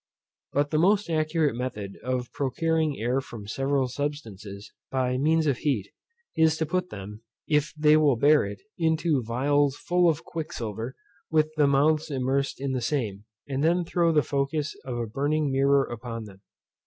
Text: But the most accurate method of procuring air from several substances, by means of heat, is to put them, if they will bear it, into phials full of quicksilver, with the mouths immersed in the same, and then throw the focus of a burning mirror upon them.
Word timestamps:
But 0.51 0.71
the 0.71 0.79
most 0.79 1.11
accurate 1.11 1.55
method 1.55 1.99
of 2.03 2.31
procuring 2.31 2.97
air 2.97 3.21
from 3.21 3.45
several 3.45 3.87
substances, 3.87 4.71
by 4.89 5.19
means 5.19 5.45
of 5.45 5.59
heat, 5.59 5.91
is 6.35 6.57
to 6.57 6.65
put 6.65 6.89
them, 6.89 7.21
if 7.47 7.71
they 7.77 7.95
will 7.97 8.15
bear 8.15 8.43
it, 8.43 8.61
into 8.79 9.23
phials 9.23 9.75
full 9.77 10.09
of 10.09 10.23
quicksilver, 10.25 10.95
with 11.29 11.51
the 11.55 11.67
mouths 11.67 12.09
immersed 12.09 12.59
in 12.59 12.71
the 12.71 12.81
same, 12.81 13.25
and 13.47 13.63
then 13.63 13.85
throw 13.85 14.11
the 14.11 14.23
focus 14.23 14.75
of 14.85 14.97
a 14.97 15.05
burning 15.05 15.51
mirror 15.51 15.83
upon 15.85 16.23
them. 16.23 16.41